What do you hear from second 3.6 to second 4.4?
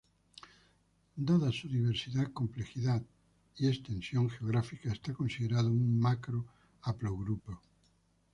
extensión